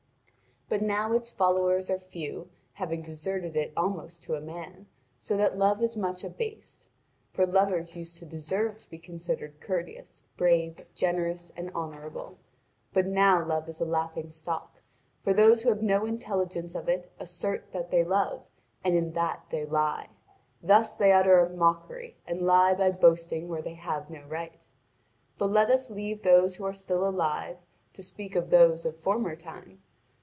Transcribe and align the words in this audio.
But 0.69 0.79
now 0.81 1.11
its 1.11 1.33
followers 1.33 1.89
are 1.89 1.97
few, 1.99 2.49
having 2.71 3.01
deserted 3.01 3.57
it 3.57 3.73
almost 3.75 4.23
to 4.23 4.35
a 4.35 4.39
man, 4.39 4.87
so 5.19 5.35
that 5.35 5.57
love 5.57 5.83
is 5.83 5.97
much 5.97 6.23
abased. 6.23 6.85
For 7.33 7.45
lovers 7.45 7.97
used 7.97 8.15
to 8.19 8.25
deserve 8.25 8.77
to 8.77 8.89
be 8.89 8.97
considered 8.97 9.59
courteous, 9.59 10.21
brave, 10.37 10.85
generous, 10.95 11.51
and 11.57 11.71
honourable. 11.75 12.37
But 12.93 13.05
now 13.05 13.45
love 13.45 13.67
is 13.67 13.81
a 13.81 13.85
laughing 13.85 14.29
stock, 14.29 14.81
for 15.25 15.33
those 15.33 15.61
who 15.61 15.67
have 15.67 15.83
no 15.83 16.05
intelligence 16.05 16.73
of 16.73 16.87
it 16.87 17.11
assert 17.19 17.73
that 17.73 17.91
they 17.91 18.05
love, 18.05 18.41
and 18.81 18.95
in 18.95 19.11
that 19.11 19.43
they 19.49 19.65
lie. 19.65 20.07
Thus 20.63 20.95
they 20.95 21.11
utter 21.11 21.37
a 21.45 21.49
mockery 21.49 22.15
and 22.25 22.43
lie 22.43 22.75
by 22.75 22.91
boasting 22.91 23.49
where 23.49 23.61
they 23.61 23.73
have 23.73 24.09
no 24.09 24.23
right. 24.23 24.65
But 25.37 25.51
let 25.51 25.69
us 25.69 25.89
leave 25.91 26.23
those 26.23 26.55
who 26.55 26.63
are 26.63 26.73
still 26.73 27.05
alive, 27.05 27.57
to 27.91 28.01
speak 28.01 28.37
of 28.37 28.49
those 28.49 28.85
of 28.85 28.97
former 29.01 29.35
time. 29.35 29.81